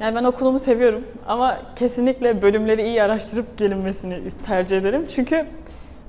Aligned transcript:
Yani 0.00 0.14
ben 0.14 0.24
okulumu 0.24 0.58
seviyorum 0.58 1.04
ama 1.26 1.58
kesinlikle 1.76 2.42
bölümleri 2.42 2.82
iyi 2.82 3.02
araştırıp 3.02 3.58
gelinmesini 3.58 4.20
tercih 4.46 4.78
ederim. 4.78 5.06
Çünkü 5.14 5.46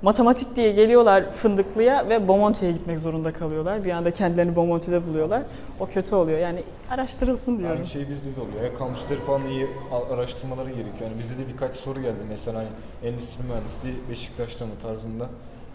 matematik 0.01 0.55
diye 0.55 0.71
geliyorlar 0.71 1.31
Fındıklı'ya 1.31 2.09
ve 2.09 2.27
Bomonti'ye 2.27 2.71
gitmek 2.71 2.99
zorunda 2.99 3.33
kalıyorlar. 3.33 3.83
Bir 3.83 3.91
anda 3.91 4.11
kendilerini 4.11 4.55
Bomonti'de 4.55 5.07
buluyorlar. 5.07 5.41
O 5.79 5.85
kötü 5.85 6.15
oluyor. 6.15 6.39
Yani 6.39 6.63
araştırılsın 6.89 7.59
diyorum. 7.59 7.77
Aynı 7.77 7.87
şey 7.87 8.09
bizde 8.09 8.35
de 8.35 8.41
oluyor. 8.41 8.63
Ya 8.63 8.77
kampüsleri 8.77 9.19
falan 9.19 9.47
iyi 9.47 9.67
araştırmaları 10.11 10.69
gerekiyor. 10.69 11.09
Yani 11.09 11.19
bizde 11.19 11.37
de 11.37 11.47
birkaç 11.53 11.75
soru 11.75 12.01
geldi 12.01 12.19
mesela 12.29 12.59
hani 12.59 12.67
endüstri 13.03 13.43
mühendisliği 13.43 13.95
Beşiktaş'ta 14.09 14.65
mı 14.65 14.71
tarzında. 14.81 15.29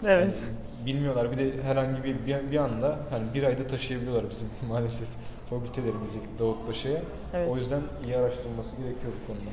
Evet. 0.05 0.25
Yani 0.25 0.87
bilmiyorlar. 0.87 1.33
Bir 1.33 1.39
de 1.39 1.63
herhangi 1.63 2.05
bir, 2.05 2.27
bir 2.27 2.51
bir 2.53 2.57
anda 2.57 2.97
hani 3.11 3.25
bir 3.35 3.43
ayda 3.43 3.67
taşıyabiliyorlar 3.67 4.31
bizim 4.31 4.49
maalesef 4.69 5.09
fakültelerimizi 5.51 6.19
Davutpaşa'ya. 6.39 7.03
Evet. 7.35 7.51
O 7.51 7.57
yüzden 7.57 7.81
iyi 8.05 8.17
araştırılması 8.17 8.77
gerekiyor 8.77 9.13
bu 9.23 9.27
konuda. 9.27 9.51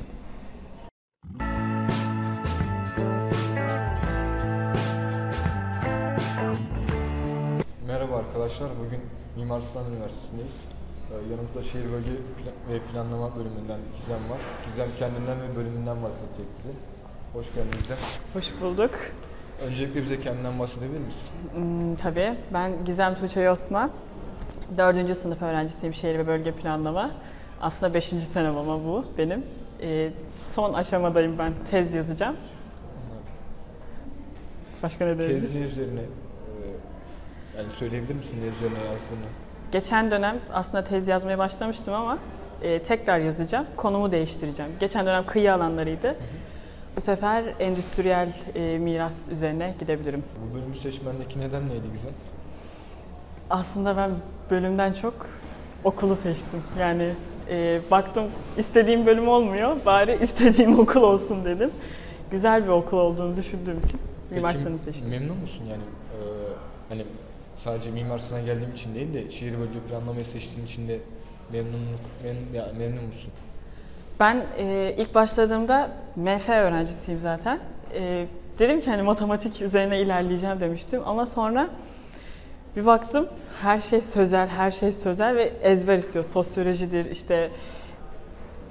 Merhaba 7.86 8.16
arkadaşlar. 8.16 8.68
Bugün 8.86 9.00
Mimar 9.36 9.60
Sinan 9.60 9.92
Üniversitesi'ndeyiz. 9.92 10.60
Ee, 11.10 11.14
Yanımızda 11.32 11.62
Şehir 11.62 11.84
Bölge 11.92 12.10
ve 12.70 12.78
Planlama 12.92 13.36
bölümünden 13.36 13.78
Gizem 13.96 14.30
var. 14.30 14.38
Gizem 14.66 14.88
kendinden 14.98 15.36
ve 15.42 15.56
bölümünden 15.56 15.96
bahsedecek 16.02 16.46
bize. 16.58 16.74
Hoş 17.32 17.54
geldin 17.54 17.78
Gizem. 17.80 17.96
Hoş 18.32 18.52
bulduk. 18.60 18.90
Öncelikle 19.66 20.02
bize 20.02 20.20
kendinden 20.20 20.58
bahsedebilir 20.58 21.00
misin? 21.00 21.28
Hmm, 21.54 21.96
tabii. 21.96 22.34
Ben 22.52 22.84
Gizem 22.84 23.14
Tuğçe 23.14 23.40
Yosma. 23.40 23.90
Dördüncü 24.78 25.14
sınıf 25.14 25.42
öğrencisiyim 25.42 25.94
şehir 25.94 26.18
ve 26.18 26.26
bölge 26.26 26.52
planlama. 26.52 27.10
Aslında 27.60 27.94
beşinci 27.94 28.24
senem 28.24 28.58
ama 28.58 28.84
bu 28.84 29.04
benim. 29.18 29.44
Ee, 29.80 30.10
son 30.52 30.72
aşamadayım 30.72 31.38
ben. 31.38 31.52
Tez 31.70 31.94
yazacağım. 31.94 32.36
Başka 34.82 35.04
ne 35.04 35.18
diyebilirim? 35.18 35.40
Tez 35.40 35.54
ne 35.54 35.60
üzerine 35.60 36.00
e, 36.00 36.04
yani 37.58 37.72
söyleyebilir 37.72 38.14
misin 38.14 38.36
ne 38.42 38.46
üzerine 38.48 38.78
yazdığını? 38.78 39.26
Geçen 39.72 40.10
dönem 40.10 40.40
aslında 40.52 40.84
tez 40.84 41.08
yazmaya 41.08 41.38
başlamıştım 41.38 41.94
ama 41.94 42.18
e, 42.62 42.82
tekrar 42.82 43.18
yazacağım. 43.18 43.66
Konumu 43.76 44.12
değiştireceğim. 44.12 44.72
Geçen 44.80 45.06
dönem 45.06 45.26
kıyı 45.26 45.54
alanlarıydı. 45.54 46.16
Bu 46.96 47.00
sefer 47.00 47.44
endüstriyel 47.60 48.28
e, 48.54 48.78
miras 48.78 49.28
üzerine 49.28 49.74
gidebilirim. 49.80 50.24
Bu 50.50 50.54
bölümü 50.54 50.76
seçmendeki 50.76 51.40
neden 51.40 51.68
neydi 51.68 51.92
Gizem? 51.92 52.12
Aslında 53.54 53.96
ben 53.96 54.10
bölümden 54.50 54.92
çok 54.92 55.26
okulu 55.84 56.16
seçtim. 56.16 56.62
Yani 56.80 57.10
e, 57.50 57.80
baktım 57.90 58.24
istediğim 58.56 59.06
bölüm 59.06 59.28
olmuyor, 59.28 59.76
bari 59.86 60.18
istediğim 60.22 60.78
okul 60.78 61.02
olsun 61.02 61.44
dedim. 61.44 61.70
Güzel 62.30 62.64
bir 62.64 62.68
okul 62.68 62.98
olduğunu 62.98 63.36
düşündüğüm 63.36 63.78
için 63.84 64.00
Mimar 64.30 64.54
Sinan'ı 64.54 64.78
seçtim. 64.78 65.08
Memnun 65.08 65.36
musun 65.36 65.64
yani? 65.70 65.82
e, 65.82 66.18
hani 66.88 67.04
sadece 67.56 67.90
Mimar 67.90 68.18
Sinan 68.18 68.44
geldiğim 68.44 68.72
için 68.72 68.94
değil 68.94 69.14
de 69.14 69.30
şehir 69.30 69.58
bölge 69.58 69.78
planlamayı 69.88 70.24
seçtiğin 70.24 70.66
için 70.66 70.88
de 70.88 70.98
memnunluk, 71.52 72.00
memnun, 72.24 72.52
ya, 72.54 72.68
memnun 72.78 73.04
musun? 73.04 73.30
Ben 74.20 74.46
e, 74.58 74.94
ilk 74.98 75.14
başladığımda 75.14 75.90
MF 76.16 76.48
öğrencisiyim 76.48 77.20
zaten. 77.20 77.60
E, 77.94 78.26
dedim 78.58 78.80
ki 78.80 78.90
hani 78.90 79.02
matematik 79.02 79.62
üzerine 79.62 80.00
ilerleyeceğim 80.00 80.60
demiştim 80.60 81.02
ama 81.06 81.26
sonra 81.26 81.70
bir 82.76 82.86
baktım 82.86 83.28
her 83.62 83.80
şey 83.80 84.00
sözel, 84.00 84.48
her 84.48 84.70
şey 84.70 84.92
sözel 84.92 85.36
ve 85.36 85.52
ezber 85.62 85.98
istiyor. 85.98 86.24
Sosyolojidir 86.24 87.10
işte 87.10 87.50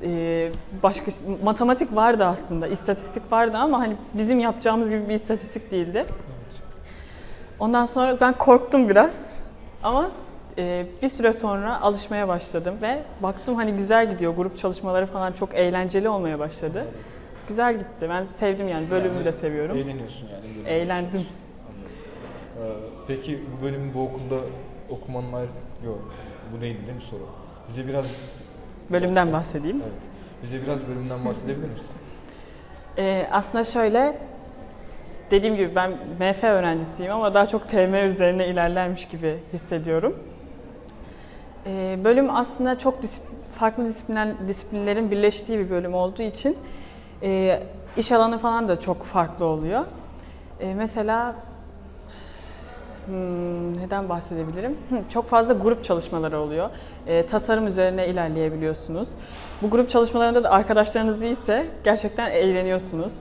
e, 0.04 0.50
başka 0.84 1.12
matematik 1.44 1.96
vardı 1.96 2.26
aslında, 2.26 2.68
istatistik 2.68 3.31
vardı 3.31 3.58
ama 3.58 3.80
hani 3.80 3.96
bizim 4.14 4.40
yapacağımız 4.40 4.90
gibi 4.90 5.09
bir 5.09 5.14
istatistik 5.14 5.72
değildi. 5.72 6.06
Ondan 7.59 7.86
sonra 7.86 8.18
ben 8.22 8.34
korktum 8.34 8.90
biraz 8.90 9.19
ama 9.84 10.12
e, 10.58 10.86
bir 11.02 11.09
süre 11.09 11.34
sonra 11.34 11.81
alışmaya 11.81 12.28
başladım 12.28 12.75
ve 12.81 13.03
baktım 13.24 13.56
hani 13.56 13.72
güzel 13.72 14.12
gidiyor. 14.12 14.36
Grup 14.36 14.58
çalışmaları 14.58 15.06
falan 15.06 15.31
çok 15.31 15.56
eğlenceli 15.56 16.09
olmaya 16.09 16.40
başladı. 16.40 16.86
Güzel 17.47 17.74
gitti. 17.74 18.08
Ben 18.09 18.25
sevdim 18.25 18.68
yani 18.68 18.92
bölümü 18.92 19.16
Yani 19.16 19.25
de 19.25 19.31
seviyorum. 19.31 19.78
Eğleniyorsun 19.78 20.28
yani. 20.28 20.68
Eğlendim. 20.68 21.25
Seçiyorsun. 22.53 22.72
Anladım. 22.72 22.94
E, 23.03 23.06
peki 23.08 23.44
bu 23.58 23.66
bölümü 23.66 23.94
bu 23.94 24.02
okulda 24.02 24.36
okumanın 24.90 25.34
ayrı... 25.34 25.50
Yok 25.86 26.14
bu 26.58 26.62
değildi 26.62 26.81
değil 26.88 26.96
mi 26.96 27.03
soru? 27.09 27.28
Bize 27.69 27.88
biraz... 27.88 28.06
Bölümden 28.91 29.34
bahsedeyim. 29.34 29.81
Evet. 29.84 29.94
Bize 30.44 30.62
biraz 30.62 30.88
bölümden 30.88 31.25
bahsedebilir 31.25 31.69
misin? 31.69 31.97
E, 32.97 33.28
aslında 33.31 33.63
şöyle 33.63 34.18
dediğim 35.31 35.56
gibi 35.56 35.75
ben 35.75 35.92
MF 36.19 36.44
öğrencisiyim 36.44 37.12
ama 37.12 37.34
daha 37.34 37.46
çok 37.46 37.69
TM 37.69 37.94
üzerine 38.08 38.47
ilerlermiş 38.47 39.08
gibi 39.08 39.38
hissediyorum. 39.53 40.19
E, 41.66 42.00
bölüm 42.03 42.30
aslında 42.36 42.78
çok 42.78 43.03
disip- 43.03 43.22
farklı 43.56 43.86
disiplinler, 43.86 44.47
disiplinlerin 44.47 45.12
birleştiği 45.12 45.59
bir 45.59 45.69
bölüm 45.69 45.94
olduğu 45.94 46.22
için 46.22 46.58
e, 47.24 47.63
iş 47.97 48.12
alanı 48.12 48.38
falan 48.38 48.68
da 48.68 48.80
çok 48.80 49.03
farklı 49.03 49.46
oluyor. 49.46 49.86
E, 50.59 50.74
mesela 50.74 51.36
hmm, 53.06 53.78
neden 53.78 54.09
bahsedebilirim? 54.09 54.78
Çok 55.09 55.30
fazla 55.30 55.53
grup 55.53 55.84
çalışmaları 55.84 56.40
oluyor. 56.40 56.69
E, 57.08 57.25
tasarım 57.25 57.68
üzerine 57.68 58.08
ilerleyebiliyorsunuz. 58.08 59.09
Bu 59.62 59.69
grup 59.69 59.90
çalışmalarında 59.90 60.44
da 60.44 60.52
arkadaşlarınız 60.52 61.24
iyiyse 61.24 61.68
gerçekten 61.84 62.31
eğleniyorsunuz. 62.31 63.13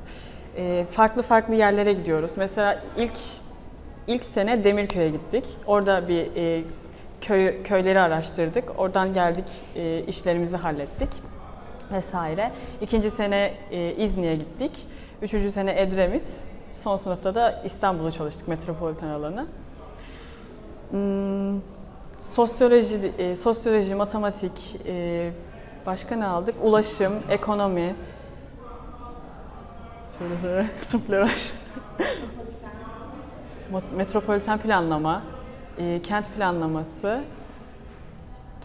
E, 0.57 0.85
farklı 0.91 1.23
farklı 1.23 1.55
yerlere 1.55 1.93
gidiyoruz. 1.93 2.33
Mesela 2.37 2.83
ilk 2.97 3.19
ilk 4.07 4.25
sene 4.25 4.65
Demirköy'e 4.65 5.09
gittik. 5.09 5.45
Orada 5.67 6.09
bir 6.09 6.37
e, 6.37 6.65
köy 7.21 7.63
köyleri 7.63 8.01
araştırdık. 8.01 8.65
Oradan 8.79 9.15
geldik, 9.15 9.45
e, 9.77 10.01
işlerimizi 10.01 10.57
hallettik 10.57 11.09
vesaire. 11.93 12.53
İkinci 12.81 13.11
sene 13.11 13.55
e, 13.71 13.95
İzni'ye 13.95 14.37
gittik. 14.37 14.87
Üçüncü 15.23 15.53
sene 15.53 15.81
Edremit. 15.81 16.31
Son 16.73 16.97
sınıfta 16.97 17.35
da 17.35 17.63
İstanbul'u 17.65 18.13
çalıştık, 18.13 18.49
metropolitan 18.49 19.09
alanı. 19.09 19.47
Hmm, 20.93 21.61
sosyoloji, 22.21 23.13
e, 23.19 23.37
sosyoloji, 23.37 23.95
matematik, 23.95 24.81
e, 24.87 25.31
başka 25.87 26.17
ne 26.17 26.27
aldık? 26.27 26.55
Ulaşım, 26.63 27.13
ekonomi. 27.29 27.95
Söyle 30.19 30.35
söyle, 30.43 30.67
ver. 31.21 31.53
Mot- 33.73 33.97
Metropoliten 33.97 34.59
planlama, 34.59 35.23
e, 35.79 36.01
kent 36.03 36.29
planlaması. 36.37 37.21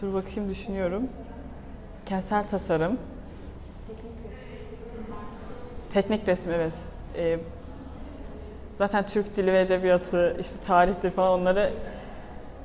Dur 0.02 0.14
bakayım 0.14 0.50
düşünüyorum. 0.50 1.02
Kentsel 2.06 2.46
tasarım. 2.46 2.98
Teknik 5.92 6.28
resim 6.28 6.52
evet. 6.52 6.74
E, 7.16 7.38
zaten 8.76 9.06
Türk 9.06 9.36
dili 9.36 9.52
ve 9.52 9.60
edebiyatı, 9.60 10.36
işte 10.40 10.54
tarihtir 10.62 11.10
falan 11.10 11.40
onları 11.40 11.72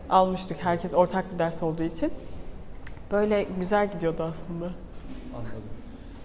almıştık. 0.09 0.57
Herkes 0.65 0.93
ortak 0.93 1.33
bir 1.33 1.39
ders 1.39 1.63
olduğu 1.63 1.83
için. 1.83 2.13
Böyle 3.11 3.43
güzel 3.59 3.91
gidiyordu 3.91 4.23
aslında. 4.23 4.65
Anladım. 5.35 5.63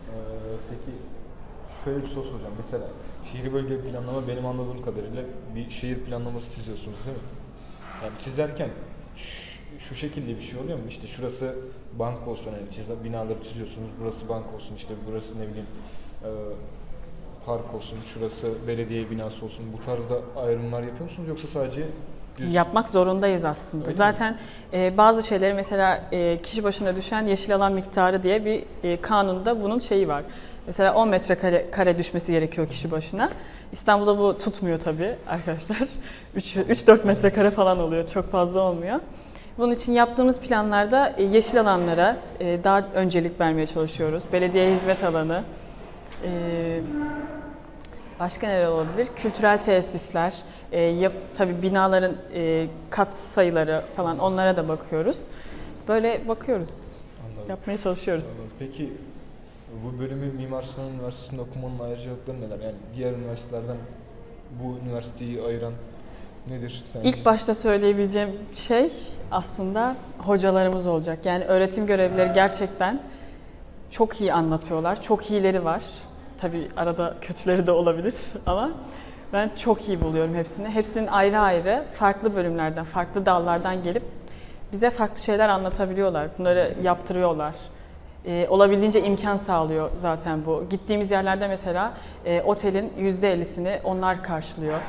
Ee, 0.09 0.15
peki 0.71 0.97
şöyle 1.85 2.03
bir 2.03 2.09
soru 2.09 2.25
soracağım. 2.25 2.55
Mesela 2.65 2.85
şehir 3.33 3.53
bölge 3.53 3.81
planlama 3.81 4.29
benim 4.29 4.47
anladığım 4.47 4.85
kadarıyla 4.85 5.23
bir 5.55 5.71
şehir 5.71 5.99
planlaması 5.99 6.53
çiziyorsunuz 6.53 6.99
değil 7.07 7.17
mi? 7.17 7.23
Yani 8.05 8.13
çizerken 8.19 8.71
şu, 9.17 9.49
şu 9.79 9.95
şekilde 9.95 10.37
bir 10.37 10.41
şey 10.41 10.61
oluyor 10.61 10.79
mu? 10.79 10.85
İşte 10.89 11.07
şurası 11.07 11.57
bank 11.99 12.29
olsun, 12.29 12.53
hani 12.53 12.71
çiz, 12.71 13.05
binaları 13.05 13.43
çiziyorsunuz. 13.43 13.89
Burası 14.01 14.29
bank 14.29 14.55
olsun, 14.55 14.75
işte 14.77 14.95
burası 15.11 15.41
ne 15.41 15.49
bileyim 15.49 15.67
e, 16.25 16.31
park 17.47 17.75
olsun, 17.75 17.99
şurası 18.15 18.55
belediye 18.67 19.11
binası 19.11 19.45
olsun. 19.45 19.65
Bu 19.79 19.85
tarzda 19.85 20.21
ayrımlar 20.37 20.83
yapıyor 20.83 21.05
musunuz 21.05 21.29
yoksa 21.29 21.49
sadece 21.49 21.87
düz? 22.39 22.55
Yapmak 22.55 22.89
zorundayız 22.89 23.45
aslında. 23.45 23.85
Öyle? 23.85 23.97
Zaten 23.97 24.37
e, 24.73 24.97
bazı 24.97 25.23
şeyleri 25.23 25.55
mesela 25.55 26.05
e, 26.13 26.43
kişi 26.43 26.65
başına 26.65 26.97
düşen 26.97 27.27
yeşil 27.27 27.55
alan 27.55 27.73
miktarı 27.73 28.23
diye 28.23 28.45
bir 28.45 28.65
e, 28.83 29.01
kanunda 29.01 29.63
bunun 29.63 29.79
şeyi 29.79 30.09
var. 30.09 30.23
Mesela 30.67 30.95
10 30.95 31.09
metrekare 31.09 31.71
kare 31.71 31.99
düşmesi 31.99 32.33
gerekiyor 32.33 32.69
kişi 32.69 32.91
başına. 32.91 33.31
İstanbul'da 33.73 34.19
bu 34.19 34.39
tutmuyor 34.39 34.79
tabii 34.79 35.15
arkadaşlar. 35.29 35.79
3-4 36.37 37.07
metrekare 37.07 37.51
falan 37.51 37.81
oluyor. 37.81 38.09
Çok 38.09 38.31
fazla 38.31 38.61
olmuyor. 38.61 39.01
Bunun 39.59 39.75
için 39.75 39.93
yaptığımız 39.93 40.41
planlarda 40.41 41.15
e, 41.17 41.23
yeşil 41.23 41.61
alanlara 41.61 42.17
e, 42.41 42.65
daha 42.65 42.85
öncelik 42.95 43.41
vermeye 43.41 43.67
çalışıyoruz. 43.67 44.25
Belediye 44.33 44.77
hizmet 44.77 45.05
alanı, 45.05 45.43
e, 46.25 46.31
Başka 48.21 48.47
neler 48.47 48.67
olabilir? 48.67 49.09
Kültürel 49.17 49.63
tesisler, 49.63 50.35
e, 50.73 50.81
yap, 50.81 51.13
tabii 51.37 51.63
binaların 51.63 52.17
e, 52.35 52.67
kat 52.91 53.17
sayıları 53.17 53.83
falan 53.97 54.19
onlara 54.19 54.57
da 54.57 54.69
bakıyoruz. 54.69 55.23
Böyle 55.89 56.29
bakıyoruz. 56.29 57.01
Anladım. 57.27 57.51
yapmaya 57.51 57.79
çalışıyoruz. 57.79 58.37
Anladım. 58.39 58.53
Peki 58.59 58.93
bu 59.85 59.99
bölümü 60.01 60.33
Mimar 60.33 60.63
Sinan 60.63 60.91
Üniversitesi'nde 60.91 61.41
okumanın 61.41 61.79
ayrıcalıkları 61.79 62.41
neler? 62.41 62.59
Yani 62.65 62.75
diğer 62.97 63.13
üniversitelerden 63.13 63.77
bu 64.63 64.79
üniversiteyi 64.87 65.43
ayıran 65.43 65.73
nedir 66.49 66.85
sence? 66.93 67.09
İlk 67.09 67.25
başta 67.25 67.55
söyleyebileceğim 67.55 68.31
şey 68.55 68.91
aslında 69.31 69.97
hocalarımız 70.19 70.87
olacak. 70.87 71.19
Yani 71.27 71.45
öğretim 71.45 71.87
görevlileri 71.87 72.33
gerçekten 72.33 73.03
çok 73.91 74.21
iyi 74.21 74.33
anlatıyorlar. 74.33 75.03
Çok 75.03 75.31
iyileri 75.31 75.65
var. 75.65 75.83
Tabii 76.39 76.69
arada 76.77 77.15
kötüleri 77.21 77.67
de 77.67 77.73
olabilir 77.73 78.15
ama 78.47 78.71
ben 79.33 79.51
çok 79.57 79.89
iyi 79.89 80.01
buluyorum 80.01 80.35
hepsini. 80.35 80.69
Hepsinin 80.69 81.07
ayrı 81.07 81.39
ayrı 81.39 81.85
farklı 81.93 82.37
bölümlerden, 82.37 82.85
farklı 82.85 83.27
dallardan 83.27 83.83
gelip 83.83 84.03
bize 84.73 84.91
farklı 84.91 85.23
şeyler 85.23 85.49
anlatabiliyorlar. 85.49 86.29
Bunları 86.39 86.75
yaptırıyorlar. 86.83 87.55
Ee, 88.27 88.47
olabildiğince 88.51 89.03
imkan 89.03 89.37
sağlıyor 89.37 89.91
zaten 89.99 90.47
bu. 90.47 90.65
Gittiğimiz 90.71 91.11
yerlerde 91.11 91.49
mesela 91.49 91.93
e, 92.25 92.43
otelin 92.43 92.93
%50'sini 92.99 93.83
onlar 93.85 94.23
karşılıyor. 94.23 94.81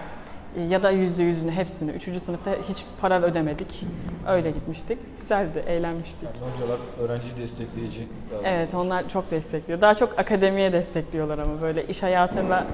Ya 0.70 0.84
da 0.84 0.92
%100'ünü 0.92 1.52
hepsini. 1.52 1.92
Üçüncü 1.92 2.20
sınıfta 2.20 2.52
hiç 2.70 2.84
para 3.02 3.22
ödemedik. 3.22 3.86
Öyle 4.28 4.52
gitmiştik. 4.52 4.98
Güzeldi, 5.22 5.64
eğlenmiştik. 5.68 6.24
Yani 6.24 6.52
hocalar 6.54 6.80
öğrenciyi 7.02 7.38
destekleyici. 7.38 8.08
Evet 8.44 8.74
onlar 8.74 9.10
çok 9.10 9.32
destekliyor. 9.32 9.82
Daha 9.82 9.96
çok 9.96 10.20
akademiye 10.20 10.72
destekliyorlar 10.74 11.40
ama 11.40 11.62
böyle 11.62 11.88
iş 11.88 12.04
hayatında 12.04 12.68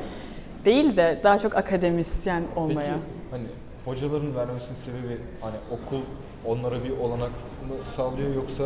değil 0.65 0.97
de 0.97 1.19
daha 1.23 1.39
çok 1.39 1.55
akademisyen 1.55 2.43
olmaya. 2.55 2.93
Peki 2.93 3.31
hani 3.31 3.47
hocaların 3.85 4.35
vermesinin 4.35 4.77
sebebi 4.85 5.17
hani 5.41 5.55
okul 5.71 6.01
onlara 6.45 6.83
bir 6.83 6.97
olanak 6.97 7.29
mı 7.67 7.85
sağlıyor 7.95 8.35
yoksa 8.35 8.63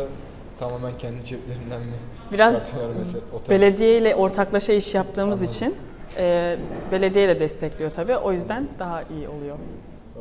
tamamen 0.58 0.98
kendi 0.98 1.24
ceplerinden 1.24 1.80
mi 1.80 1.94
Biraz 2.32 2.68
mesela? 2.98 3.22
Belediye 3.50 3.98
ile 3.98 4.14
ortaklaşa 4.14 4.72
iş 4.72 4.94
yaptığımız 4.94 5.38
Anladım. 5.38 5.56
için 5.56 5.74
e, 6.16 6.56
belediye 6.92 7.28
de 7.28 7.40
destekliyor 7.40 7.90
tabii. 7.90 8.16
O 8.16 8.32
yüzden 8.32 8.68
daha 8.78 9.02
iyi 9.02 9.28
oluyor. 9.28 9.56
Ee, 10.16 10.20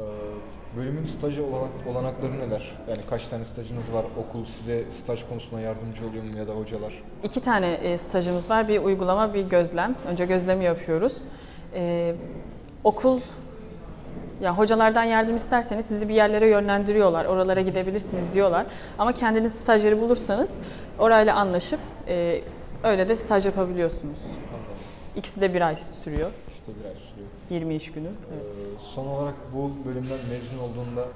bölümün 0.77 1.06
stajı 1.06 1.45
olanak, 1.45 1.69
olanakları 1.88 2.39
neler? 2.39 2.77
Yani 2.88 3.00
kaç 3.09 3.27
tane 3.27 3.45
stajınız 3.45 3.94
var? 3.94 4.06
Okul 4.18 4.45
size 4.45 4.83
staj 4.91 5.27
konusunda 5.30 5.62
yardımcı 5.62 6.07
oluyor 6.07 6.24
mu 6.24 6.38
ya 6.38 6.47
da 6.47 6.51
hocalar? 6.51 7.03
İki 7.24 7.41
tane 7.41 7.71
e, 7.71 7.97
stajımız 7.97 8.50
var. 8.50 8.68
Bir 8.68 8.81
uygulama, 8.81 9.33
bir 9.33 9.44
gözlem. 9.44 9.95
Önce 10.07 10.25
gözlemi 10.25 10.65
yapıyoruz. 10.65 11.21
E, 11.74 12.15
okul, 12.83 13.19
ya 14.41 14.57
hocalardan 14.57 15.03
yardım 15.03 15.36
isterseniz 15.36 15.86
sizi 15.86 16.09
bir 16.09 16.13
yerlere 16.13 16.47
yönlendiriyorlar. 16.47 17.25
Oralara 17.25 17.62
gidebilirsiniz 17.62 18.33
diyorlar. 18.33 18.65
Ama 18.97 19.13
kendiniz 19.13 19.53
stajyeri 19.53 20.01
bulursanız 20.01 20.57
orayla 21.00 21.36
anlaşıp 21.36 21.80
e, 22.07 22.41
öyle 22.83 23.09
de 23.09 23.15
staj 23.15 23.45
yapabiliyorsunuz. 23.45 24.19
İkisi 25.15 25.41
de 25.41 25.53
bir 25.53 25.61
ay 25.61 25.75
sürüyor. 26.03 26.31
İşte 26.51 26.71
bir 26.79 26.85
ay 26.85 26.95
sürüyor. 26.95 27.29
20 27.50 27.75
iş 27.75 27.91
günü. 27.91 28.07
Ee, 28.07 28.11
Evet. 28.33 28.45
son 28.95 29.06
olarak 29.06 29.35
bu 29.56 29.71
bölümden 29.85 30.17
mezun 30.31 30.59
olduğunda 30.59 31.07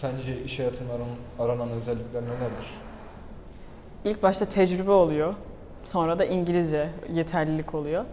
sence 0.00 0.42
iş 0.44 0.58
hayatında 0.58 0.92
aran- 0.92 1.44
aranan 1.46 1.68
özellikler 1.70 2.22
nelerdir? 2.22 2.66
İlk 4.04 4.22
başta 4.22 4.44
tecrübe 4.44 4.90
oluyor. 4.90 5.34
Sonra 5.84 6.18
da 6.18 6.24
İngilizce 6.24 6.88
yeterlilik 7.12 7.74
oluyor. 7.74 8.04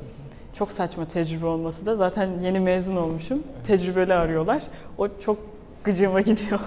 Çok 0.54 0.72
saçma 0.72 1.08
tecrübe 1.08 1.46
olması 1.46 1.86
da 1.86 1.96
zaten 1.96 2.30
yeni 2.42 2.60
mezun 2.60 2.96
olmuşum. 2.96 3.44
Tecrübeli 3.64 4.14
arıyorlar. 4.14 4.64
O 4.98 5.08
çok 5.26 5.38
gıcığıma 5.84 6.22
gidiyor. 6.22 6.60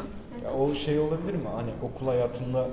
Ya 0.44 0.52
o 0.52 0.72
şey 0.74 0.98
olabilir 0.98 1.34
mi? 1.34 1.48
Hani 1.56 1.70
okul 1.82 2.06
hayatında 2.06 2.66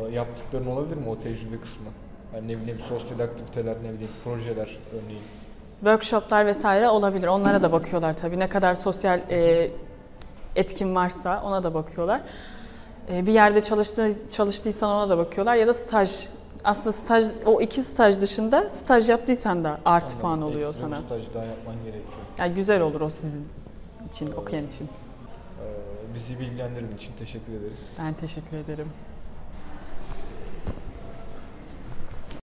e, 0.00 0.14
yaptıkların 0.14 0.66
olabilir 0.66 0.96
mi 0.96 1.08
o 1.08 1.20
tecrübe 1.20 1.60
kısmı? 1.60 1.86
Yani 2.34 2.48
ne 2.48 2.60
bileyim 2.60 2.78
sosyal 2.88 3.20
aktiviteler, 3.20 3.76
ne 3.76 3.92
bileyim 3.92 4.10
projeler 4.24 4.78
örneğin. 4.92 5.22
Workshoplar 5.80 6.46
vesaire 6.46 6.88
olabilir. 6.88 7.26
Onlara 7.26 7.62
da 7.62 7.72
bakıyorlar 7.72 8.16
tabii. 8.16 8.38
Ne 8.38 8.48
kadar 8.48 8.74
sosyal 8.74 9.20
e, 9.30 9.70
etkin 10.56 10.94
varsa 10.94 11.42
ona 11.44 11.62
da 11.62 11.74
bakıyorlar. 11.74 12.20
E, 13.12 13.26
bir 13.26 13.32
yerde 13.32 13.62
çalıştığı, 13.62 14.30
çalıştıysan 14.30 14.90
ona 14.90 15.08
da 15.08 15.18
bakıyorlar 15.18 15.54
ya 15.54 15.66
da 15.66 15.74
staj. 15.74 16.26
Aslında 16.64 16.92
staj, 16.92 17.24
o 17.46 17.60
iki 17.60 17.82
staj 17.82 18.20
dışında 18.20 18.62
staj 18.62 19.08
yaptıysan 19.08 19.64
da 19.64 19.80
artı 19.84 20.06
Anladım. 20.06 20.20
puan 20.20 20.42
oluyor 20.42 20.68
Ekstra 20.68 20.86
bir 20.86 20.94
sana. 20.94 21.06
staj 21.06 21.34
daha 21.34 21.44
yapman 21.44 21.74
gerekiyor. 21.76 22.04
Yani 22.38 22.54
güzel 22.54 22.80
olur 22.80 23.00
o 23.00 23.10
sizin 23.10 23.48
için, 24.12 24.32
okuyan 24.32 24.66
için. 24.66 24.84
Ee, 24.84 26.14
bizi 26.14 26.40
bilgilendirdiğin 26.40 26.96
için 26.96 27.12
teşekkür 27.18 27.52
ederiz. 27.52 27.96
Ben 27.98 28.14
teşekkür 28.14 28.56
ederim. 28.56 28.88